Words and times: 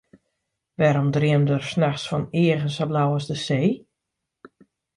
Wêrom 0.79 1.09
dreamde 1.15 1.53
er 1.59 1.65
nachts 1.81 2.05
fan 2.09 2.25
eagen 2.41 2.71
sa 2.73 2.85
blau 2.89 3.11
as 3.17 3.25
de 3.29 3.37
see? 3.45 3.67